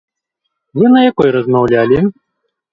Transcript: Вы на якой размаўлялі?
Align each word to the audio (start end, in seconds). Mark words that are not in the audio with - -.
Вы 0.79 0.85
на 0.95 1.05
якой 1.11 1.29
размаўлялі? 1.37 2.03